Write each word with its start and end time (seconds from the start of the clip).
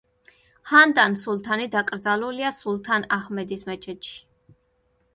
ჰანდან 0.71 1.17
სულთანი 1.25 1.69
დაკრძალულია 1.77 2.51
სულთან 2.63 3.09
აჰმედის 3.21 3.67
მეჩეთში. 3.73 4.21